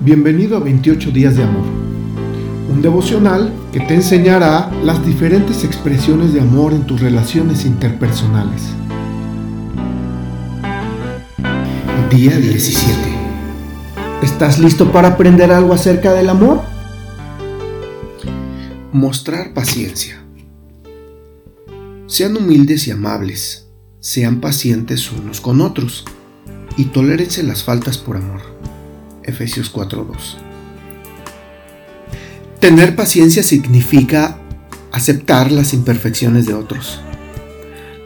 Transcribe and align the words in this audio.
Bienvenido 0.00 0.56
a 0.56 0.60
28 0.60 1.10
días 1.10 1.36
de 1.36 1.42
amor, 1.42 1.66
un 2.70 2.80
devocional 2.80 3.52
que 3.72 3.80
te 3.80 3.96
enseñará 3.96 4.70
las 4.84 5.04
diferentes 5.04 5.64
expresiones 5.64 6.32
de 6.32 6.40
amor 6.40 6.72
en 6.72 6.86
tus 6.86 7.00
relaciones 7.00 7.64
interpersonales. 7.64 8.62
Día 12.10 12.36
17. 12.36 12.94
¿Estás 14.22 14.60
listo 14.60 14.92
para 14.92 15.08
aprender 15.08 15.50
algo 15.50 15.74
acerca 15.74 16.12
del 16.12 16.28
amor? 16.28 16.62
Mostrar 18.92 19.52
paciencia. 19.52 20.22
Sean 22.06 22.36
humildes 22.36 22.86
y 22.86 22.92
amables, 22.92 23.66
sean 23.98 24.40
pacientes 24.40 25.10
unos 25.10 25.40
con 25.40 25.60
otros 25.60 26.04
y 26.76 26.84
tolérense 26.84 27.42
las 27.42 27.64
faltas 27.64 27.98
por 27.98 28.16
amor. 28.16 28.58
Efesios 29.28 29.70
4:2. 29.70 30.38
Tener 32.60 32.96
paciencia 32.96 33.42
significa 33.42 34.38
aceptar 34.90 35.52
las 35.52 35.74
imperfecciones 35.74 36.46
de 36.46 36.54
otros. 36.54 37.00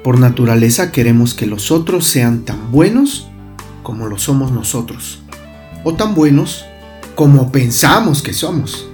Por 0.02 0.18
naturaleza 0.18 0.90
queremos 0.90 1.32
que 1.32 1.46
los 1.46 1.70
otros 1.70 2.06
sean 2.06 2.44
tan 2.44 2.72
buenos 2.72 3.28
como 3.84 4.08
lo 4.08 4.18
somos 4.18 4.50
nosotros, 4.50 5.20
o 5.84 5.94
tan 5.94 6.14
buenos 6.14 6.64
como 7.14 7.52
pensamos 7.52 8.20
que 8.22 8.34
somos. 8.34 8.88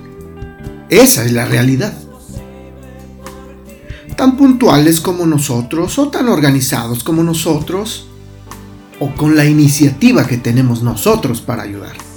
Esa 0.91 1.25
es 1.25 1.33
la 1.33 1.47
realidad. 1.47 1.95
Tan 4.17 4.37
puntuales 4.37 5.01
como 5.01 5.27
nosotros, 5.27 5.99
o 5.99 6.09
tan 6.09 6.29
organizados 6.29 7.03
como 7.03 7.23
nosotros, 7.23 8.07
o 9.01 9.15
con 9.15 9.35
la 9.37 9.45
iniciativa 9.45 10.27
que 10.27 10.37
tenemos 10.37 10.83
nosotros 10.83 11.41
para 11.41 11.63
ayudar. 11.63 12.08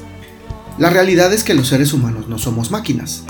La 0.78 0.90
realidad 0.90 1.34
es 1.34 1.44
que 1.44 1.54
los 1.54 1.68
seres 1.68 1.94
humanos 1.94 2.28
no 2.28 2.38
somos 2.38 2.72
máquinas. 2.72 3.24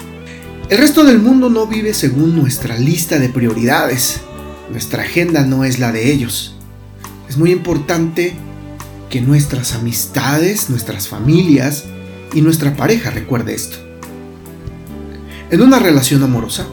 El 0.70 0.78
resto 0.78 1.04
del 1.04 1.20
mundo 1.20 1.50
no 1.50 1.68
vive 1.68 1.94
según 1.94 2.36
nuestra 2.36 2.78
lista 2.78 3.20
de 3.20 3.30
prioridades. 3.30 4.22
Nuestra 4.72 5.04
agenda 5.04 5.44
no 5.46 5.64
es 5.64 5.80
la 5.80 5.92
de 5.92 6.12
ellos. 6.12 6.56
Es 7.28 7.38
muy 7.38 7.52
importante 7.52 8.36
que 9.10 9.22
nuestras 9.22 9.74
amistades, 9.74 10.70
nuestras 10.70 11.10
familias 11.10 11.86
y 12.34 12.42
nuestra 12.42 12.76
pareja 12.76 13.10
recuerde 13.10 13.54
esto. 13.54 13.78
En 15.50 15.62
una 15.62 15.80
relación 15.80 16.24
amorosa, 16.24 16.66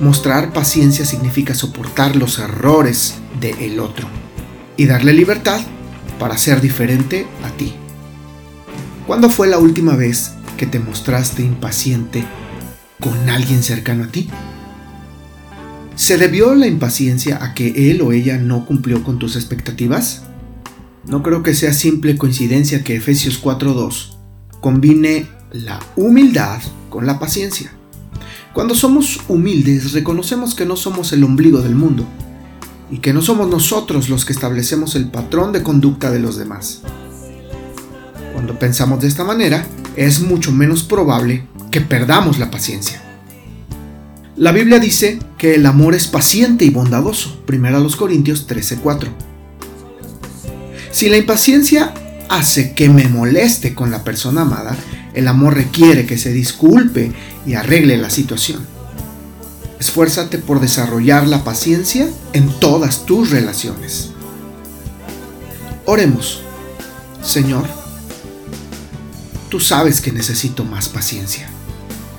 mostrar 0.00 0.52
paciencia 0.52 1.04
significa 1.04 1.54
soportar 1.54 2.14
los 2.14 2.38
errores 2.38 3.14
del 3.40 3.80
otro 3.80 4.06
y 4.76 4.86
darle 4.86 5.12
libertad 5.12 5.60
para 6.20 6.38
ser 6.38 6.60
diferente 6.60 7.26
a 7.42 7.50
ti. 7.56 7.74
¿Cuándo 9.06 9.28
fue 9.28 9.48
la 9.48 9.58
última 9.58 9.96
vez 9.96 10.32
que 10.56 10.66
te 10.66 10.78
mostraste 10.78 11.42
impaciente 11.42 12.24
con 13.00 13.28
alguien 13.28 13.62
cercano 13.62 14.04
a 14.04 14.06
ti? 14.06 14.30
¿Se 15.94 16.16
debió 16.16 16.54
la 16.54 16.66
impaciencia 16.66 17.44
a 17.44 17.52
que 17.52 17.90
él 17.90 18.00
o 18.00 18.12
ella 18.12 18.38
no 18.38 18.64
cumplió 18.64 19.04
con 19.04 19.18
tus 19.18 19.36
expectativas? 19.36 20.22
No 21.06 21.22
creo 21.22 21.42
que 21.42 21.52
sea 21.52 21.74
simple 21.74 22.16
coincidencia 22.16 22.82
que 22.82 22.96
Efesios 22.96 23.42
4.2 23.42 24.16
combine 24.62 25.28
la 25.52 25.80
humildad 25.96 26.62
con 26.88 27.06
la 27.06 27.18
paciencia. 27.18 27.72
Cuando 28.54 28.74
somos 28.74 29.20
humildes 29.28 29.92
reconocemos 29.92 30.54
que 30.54 30.64
no 30.64 30.76
somos 30.76 31.12
el 31.12 31.24
ombligo 31.24 31.60
del 31.60 31.74
mundo 31.74 32.06
y 32.90 33.00
que 33.00 33.12
no 33.12 33.20
somos 33.20 33.50
nosotros 33.50 34.08
los 34.08 34.24
que 34.24 34.32
establecemos 34.32 34.96
el 34.96 35.10
patrón 35.10 35.52
de 35.52 35.62
conducta 35.62 36.10
de 36.10 36.20
los 36.20 36.38
demás. 36.38 36.80
Cuando 38.44 38.60
pensamos 38.60 39.00
de 39.00 39.08
esta 39.08 39.24
manera, 39.24 39.64
es 39.96 40.20
mucho 40.20 40.52
menos 40.52 40.82
probable 40.82 41.46
que 41.70 41.80
perdamos 41.80 42.38
la 42.38 42.50
paciencia. 42.50 43.00
La 44.36 44.52
Biblia 44.52 44.78
dice 44.78 45.18
que 45.38 45.54
el 45.54 45.64
amor 45.64 45.94
es 45.94 46.08
paciente 46.08 46.66
y 46.66 46.68
bondadoso, 46.68 47.42
1 47.48 47.96
Corintios 47.96 48.46
13:4. 48.46 49.08
Si 50.90 51.08
la 51.08 51.16
impaciencia 51.16 51.94
hace 52.28 52.74
que 52.74 52.90
me 52.90 53.08
moleste 53.08 53.74
con 53.74 53.90
la 53.90 54.04
persona 54.04 54.42
amada, 54.42 54.76
el 55.14 55.26
amor 55.26 55.54
requiere 55.54 56.04
que 56.04 56.18
se 56.18 56.30
disculpe 56.30 57.12
y 57.46 57.54
arregle 57.54 57.96
la 57.96 58.10
situación. 58.10 58.60
Esfuérzate 59.80 60.36
por 60.36 60.60
desarrollar 60.60 61.26
la 61.26 61.44
paciencia 61.44 62.10
en 62.34 62.50
todas 62.60 63.06
tus 63.06 63.30
relaciones. 63.30 64.10
Oremos. 65.86 66.42
Señor, 67.22 67.83
Tú 69.54 69.60
sabes 69.60 70.00
que 70.00 70.10
necesito 70.10 70.64
más 70.64 70.88
paciencia. 70.88 71.48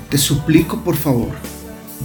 Te 0.10 0.18
suplico 0.18 0.86
por 0.86 0.96
favor, 0.96 1.34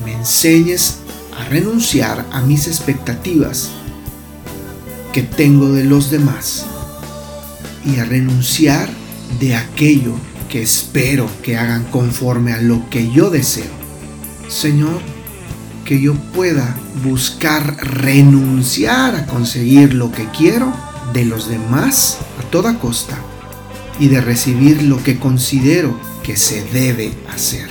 me 0.05 0.13
enseñes 0.13 0.97
a 1.39 1.45
renunciar 1.45 2.27
a 2.33 2.41
mis 2.41 2.67
expectativas 2.67 3.71
que 5.13 5.23
tengo 5.23 5.69
de 5.69 5.85
los 5.85 6.11
demás 6.11 6.67
y 7.87 8.01
a 8.01 8.05
renunciar 8.07 8.91
de 9.39 9.55
aquello 9.55 10.15
que 10.49 10.63
espero 10.63 11.31
que 11.45 11.57
hagan 11.57 11.85
conforme 11.93 12.53
a 12.53 12.61
lo 12.61 12.91
que 12.91 13.09
yo 13.13 13.31
deseo. 13.31 13.71
Señor, 14.49 15.01
que 15.85 16.01
yo 16.01 16.15
pueda 16.35 16.77
buscar 17.05 17.77
renunciar 17.77 19.15
a 19.15 19.27
conseguir 19.27 19.95
lo 19.95 20.11
que 20.11 20.27
quiero 20.37 20.73
de 21.13 21.25
los 21.25 21.49
demás 21.49 22.19
a 22.41 22.51
toda 22.51 22.81
costa 22.81 23.17
y 24.01 24.09
de 24.09 24.21
recibir 24.21 24.83
lo 24.83 25.01
que 25.05 25.19
considero 25.19 25.95
que 26.25 26.37
se 26.37 26.65
debe 26.65 27.13
hacer. 27.33 27.69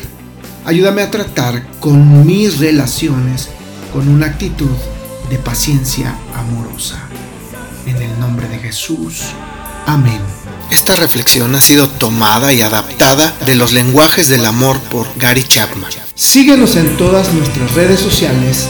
Ayúdame 0.63 1.01
a 1.01 1.12
tratar 1.12 1.66
con 1.79 2.25
mis 2.25 2.59
relaciones 2.59 3.50
con 3.91 4.07
una 4.07 4.28
actitud 4.28 4.69
de 5.29 5.38
paciencia 5.39 6.16
amorosa. 6.35 7.00
En 7.88 7.97
el 7.97 8.19
nombre 8.19 8.47
de 8.47 8.59
Jesús. 8.59 9.23
Amén. 9.88 10.22
Esta 10.69 10.95
reflexión 10.95 11.56
ha 11.56 11.62
sido 11.62 11.89
tomada 11.89 12.53
y 12.53 12.62
adaptada 12.62 13.35
de 13.45 13.56
los 13.56 13.73
lenguajes 13.73 14.29
del 14.29 14.45
amor 14.45 14.79
por 14.81 15.07
Gary 15.18 15.44
Chapman. 15.44 15.89
Síguenos 16.13 16.75
en 16.75 16.95
todas 16.97 17.34
nuestras 17.34 17.73
redes 17.73 18.00
sociales 18.00 18.68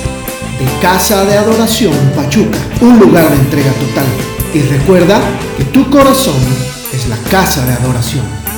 de 0.60 0.82
Casa 0.82 1.26
de 1.26 1.38
Adoración 1.38 1.94
Pachuca, 2.16 2.58
un 2.80 3.00
lugar 3.00 3.30
de 3.30 3.36
entrega 3.36 3.72
total. 3.74 4.06
Y 4.54 4.62
recuerda 4.62 5.20
que 5.58 5.66
tu 5.66 5.90
corazón 5.90 6.40
la 7.10 7.18
casa 7.30 7.66
de 7.66 7.74
adoración. 7.74 8.49